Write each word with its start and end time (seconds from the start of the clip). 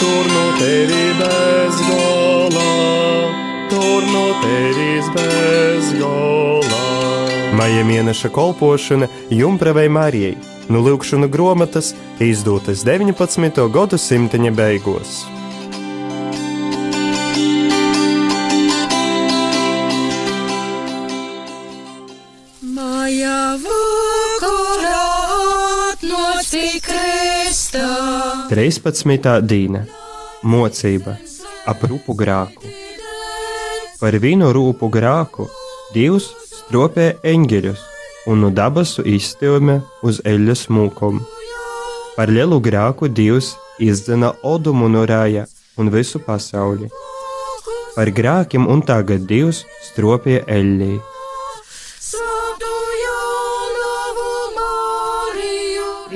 tur 0.00 0.24
no 0.34 0.44
tevi 0.58 1.04
bez 1.18 1.80
gola, 1.88 2.68
tur 3.70 4.02
no 4.12 4.26
tevis 4.42 5.06
bez 5.14 5.92
gola. 6.00 6.84
Maija 7.58 7.84
mēneša 7.84 8.28
kolpošana 8.28 9.08
Jumpravai 9.30 9.88
Marijai 9.88 10.36
no 10.68 10.82
Lūkšana 10.84 11.28
grāmatas 11.32 11.94
izdotas 12.20 12.84
19. 12.86 13.64
gadsimta 13.72 14.38
beigās. 14.60 15.24
Maija 22.62 23.56
vakarā 23.64 25.06
atnāca 25.90 26.66
kristā. 26.84 28.07
13. 28.48 29.42
dīna- 29.44 29.82
mocība 30.52 31.18
ap 31.68 31.82
rūpu 31.84 32.14
grāku. 32.16 32.70
Par 34.00 34.16
vienu 34.24 34.48
rūpu 34.56 34.88
grāku 34.88 35.44
Dievs 35.92 36.30
stropē 36.52 37.10
eņģeļus 37.22 37.82
un 38.26 38.40
no 38.40 38.50
dabasu 38.50 39.04
izstilme 39.04 39.82
uz 40.02 40.22
eļļas 40.24 40.62
mūkom. 40.72 41.20
Par 42.16 42.32
lielu 42.32 42.60
grāku 42.60 43.12
Dievs 43.12 43.52
izdzena 43.78 44.32
odumu 44.42 44.88
no 44.88 45.04
rāja 45.04 45.44
un 45.76 45.90
visu 45.90 46.18
pasauli. 46.18 46.88
Par 47.94 48.08
grākiem 48.08 48.64
un 48.66 48.80
tagad 48.80 49.28
Dievs 49.28 49.64
stropē 49.90 50.40
eļļī. 50.46 51.00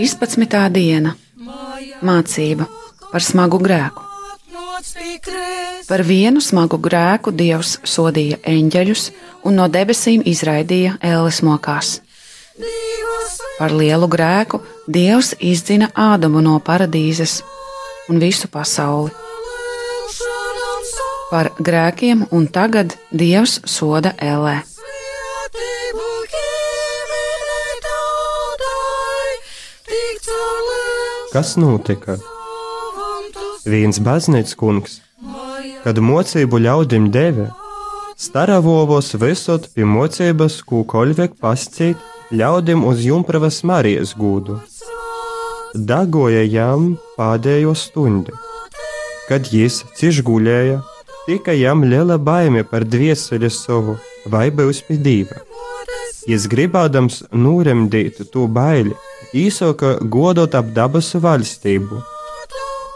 13. 0.00 0.68
diena- 0.70 1.14
mācība 2.02 2.66
par 3.10 3.24
smagu 3.24 3.58
grēku. 3.62 4.06
Par 5.88 6.02
vienu 6.06 6.40
smagu 6.40 6.78
grēku 6.80 7.32
Dievs 7.36 7.78
sodīja 7.84 8.38
eņģeļus 8.48 9.02
un 9.44 9.58
no 9.60 9.66
debesīm 9.68 10.22
izraidīja 10.24 10.96
ēles 11.04 11.42
mokās. 11.44 11.98
Par 13.58 13.74
lielu 13.76 14.08
grēku 14.08 14.62
Dievs 14.88 15.34
izdzina 15.40 15.90
Ādamu 15.94 16.40
no 16.44 16.56
paradīzes 16.64 17.40
un 18.08 18.22
visu 18.22 18.48
pasauli. 18.48 19.12
Par 21.30 21.52
grēkiem 21.58 22.26
un 22.30 22.48
tagad 22.48 22.96
Dievs 23.12 23.60
soda 23.68 24.16
ellē. 24.18 24.69
Kas 31.30 31.52
notika? 31.54 32.16
Viens 33.62 34.00
baznīcas 34.02 34.56
kungs, 34.58 34.96
kad 35.84 36.00
mocību 36.02 36.58
ļaudim 36.64 37.04
deva, 37.14 37.44
staravovos 38.18 39.12
visot 39.22 39.68
pie 39.76 39.86
mocības, 39.86 40.56
ko 40.66 40.80
koļvek 40.90 41.36
pascīt 41.38 42.02
ļaudim 42.34 42.82
uz 42.82 43.04
Jumpravas 43.06 43.60
Marijas 43.62 44.16
gūdu. 44.18 44.56
Dagoja 45.90 46.42
jām 46.42 46.96
pēdējo 47.14 47.76
stundu. 47.78 48.34
Kad 49.28 49.52
jis 49.54 49.84
cieš 50.00 50.24
guļēja, 50.26 50.80
tika 51.28 51.54
jām 51.54 51.86
liela 51.86 52.18
baime 52.18 52.64
par 52.66 52.82
dvieseli 52.82 53.52
savu, 53.54 54.00
vai 54.26 54.48
būs 54.50 54.82
pie 54.88 54.98
dieva. 54.98 55.38
Jis 56.26 56.50
gribādams 56.50 57.22
nūremdīt 57.30 58.18
to 58.34 58.48
baili, 58.50 58.98
īsoka 59.36 59.96
godot 60.16 60.54
ap 60.54 60.72
dabasu 60.76 61.20
valstību. 61.22 62.00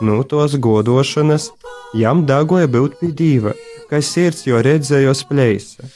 No 0.04 0.22
tos 0.30 0.56
godošanas 0.58 1.50
jām 1.94 2.24
dagoja 2.26 2.68
būt 2.68 2.98
pie 3.00 3.12
dieva, 3.20 3.54
kas 3.90 4.10
sirds 4.14 4.46
jo 4.48 4.60
redzēja 4.62 5.14
spleisa. 5.14 5.86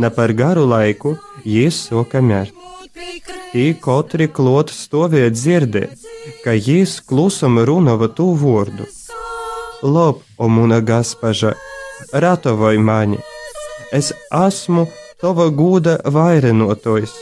Ne 0.00 0.10
par 0.10 0.32
garu 0.32 0.64
laiku 0.68 1.16
jis 1.44 1.76
soka 1.88 2.22
mērt. 2.24 2.54
Tī 3.50 3.72
kotri 3.82 4.28
klot 4.30 4.70
stāvēja 4.70 5.30
dzirdēt, 5.34 5.96
ka 6.44 6.54
jis 6.54 7.00
klusam 7.02 7.58
runava 7.66 8.08
tu 8.08 8.30
vārdu. 8.38 8.86
Lob, 9.82 10.20
o 10.38 10.48
muna 10.48 10.80
gaspaža, 10.80 11.54
ratavoj 12.12 12.78
mani! 12.78 13.18
Es 13.92 14.12
esmu 14.30 14.86
tava 15.20 15.48
gūda 15.50 15.96
vairenotojs, 16.16 17.14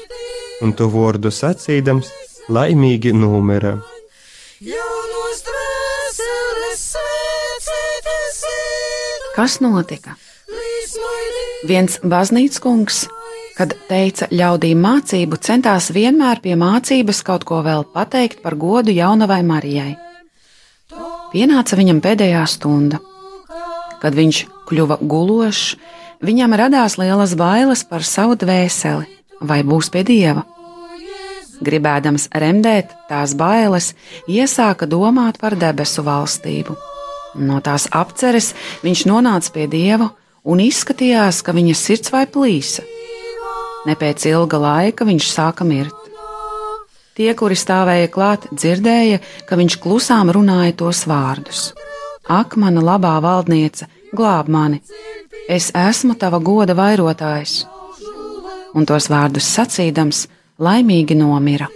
un 0.64 0.72
tu 0.74 0.88
vārdu 0.92 1.30
sacīdams 1.34 2.10
laimīgi 2.48 3.12
ir. 3.14 3.76
Kas 9.38 9.60
notika? 9.62 10.16
Viens 11.68 11.98
baznīcas 12.02 12.62
kungs, 12.62 13.04
kad 13.58 13.74
teica 13.90 14.28
ļaudīm 14.30 14.80
mācību, 14.82 15.38
centās 15.42 15.90
vienmēr 15.94 16.40
pie 16.42 16.54
mācības 16.58 17.22
kaut 17.26 17.44
ko 17.46 17.60
vēl 17.66 17.84
pateikt 17.94 18.42
par 18.42 18.54
godu 18.58 18.94
jaunavai 18.94 19.42
Marijai. 19.46 19.96
Pienāca 21.32 21.76
viņam 21.78 22.00
pēdējā 22.02 22.44
stunda. 22.48 23.02
Kad 23.98 24.14
viņš 24.14 24.44
kļuva 24.70 25.00
gulošs, 25.02 25.74
viņam 26.24 26.54
radās 26.58 26.96
lielas 27.00 27.34
bailes 27.38 27.82
par 27.86 28.06
savu 28.06 28.38
dvēseli, 28.38 29.17
vai 29.40 29.62
būs 29.66 29.90
pie 29.94 30.04
dieva. 30.06 30.44
Gribēdams 31.64 32.28
remdēt 32.38 32.92
tās 33.08 33.34
bailes, 33.34 33.92
iesāka 34.30 34.86
domāt 34.86 35.40
par 35.42 35.56
debesu 35.58 36.04
valstību. 36.06 36.76
No 37.38 37.58
tās 37.60 37.88
apceres 37.92 38.52
viņš 38.84 39.04
nonāca 39.10 39.52
pie 39.54 39.66
dieva 39.70 40.10
un 40.48 40.62
izskatījās, 40.62 41.42
ka 41.42 41.54
viņa 41.56 41.74
sirds 41.76 42.14
vai 42.14 42.24
plīsa. 42.30 42.84
Ne 43.86 43.94
pēc 43.98 44.26
ilga 44.30 44.58
laika 44.62 45.06
viņš 45.08 45.30
sāka 45.32 45.66
mirt. 45.66 45.94
Tie, 47.18 47.32
kuri 47.34 47.56
stāvēja 47.58 48.10
klāt, 48.14 48.46
dzirdēja, 48.54 49.18
ka 49.48 49.58
viņš 49.58 49.78
klusām 49.82 50.30
runāja 50.34 50.76
tos 50.78 51.02
vārdus: 51.10 51.72
Ak, 52.30 52.54
mana 52.54 52.84
labā 52.84 53.16
valdniece, 53.24 53.88
glāb 54.14 54.46
mani! 54.46 54.78
Es 55.48 55.72
esmu 55.74 56.14
tava 56.14 56.38
goda 56.38 56.76
vairotājs! 56.78 57.64
Un 58.76 58.86
tos 58.88 59.08
vārdus 59.12 59.48
sacīdams, 59.56 60.26
laimīgi 60.60 61.16
nomira. 61.16 61.68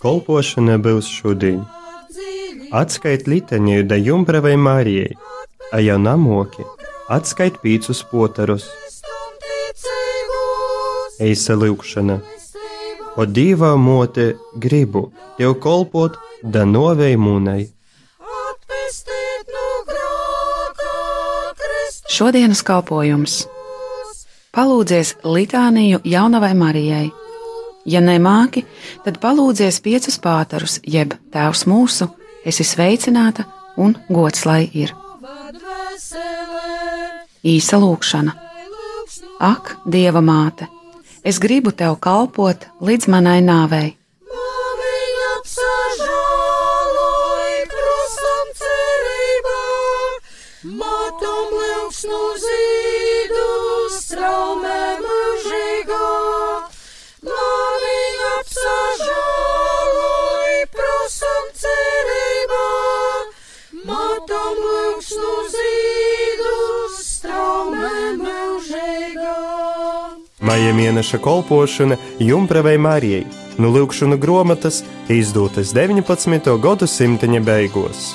Kolpošana 0.00 0.78
būs 0.82 1.08
šodien. 1.12 1.62
Atskait 2.72 3.26
liteņu 3.30 3.82
da 3.90 3.98
Jumpravai 3.98 4.56
Marijai, 4.56 5.16
a 5.74 5.80
jau 5.82 5.98
namoki, 5.98 6.64
atskait 7.10 7.58
pīcus 7.62 8.02
potarus, 8.10 8.68
eisa 11.20 11.56
lūkšana. 11.58 12.20
O 13.18 13.26
divā 13.26 13.74
mote 13.76 14.26
gribu 14.64 15.10
tev 15.38 15.58
kolpot, 15.64 16.16
da 16.42 16.64
novei 16.64 17.16
mūnai. 17.20 17.66
Šodienas 22.20 22.60
kalpojums. 22.60 23.46
Palūdzies 24.52 25.14
litāniju 25.24 26.02
jaunavai 26.04 26.50
Marijai. 26.52 27.06
Ja 27.88 28.02
nemāki, 28.04 28.66
tad 29.06 29.16
palūdzies 29.22 29.78
piecus 29.80 30.18
pātarus, 30.20 30.74
jeb 30.84 31.14
Tēvs 31.32 31.64
mūsu, 31.64 32.10
esi 32.44 32.66
sveicināta 32.68 33.46
un 33.80 33.96
gods 34.12 34.44
lai 34.44 34.66
ir. 34.68 34.92
Īsa 37.40 37.80
lūkšana, 37.80 38.36
Ak, 39.40 39.78
Dieva 39.88 40.20
māte, 40.20 40.68
es 41.24 41.40
gribu 41.40 41.72
tev 41.72 41.96
kalpot 42.04 42.68
līdz 42.84 43.08
manai 43.08 43.38
nāvei. 43.40 43.94
Maija 70.50 70.72
mēneša 70.74 71.18
kolpošana 71.22 71.96
Jumpravai 72.18 72.72
Marijai, 72.82 73.20
nu 73.62 73.70
lūkšanu 73.70 74.16
grāmatas 74.18 74.80
izdotas 75.06 75.70
19. 75.76 76.56
gadsimta 76.64 77.30
beigās. 77.46 78.08